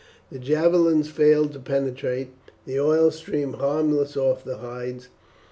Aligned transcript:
The 0.31 0.39
javelins 0.39 1.11
failed 1.11 1.53
to 1.53 1.59
penetrate, 1.59 2.29
the 2.65 2.79
oil 2.79 3.11
streamed 3.11 3.57
harmless 3.57 4.17
off 4.17 4.43
the 4.43 4.57
hides. 4.57 5.09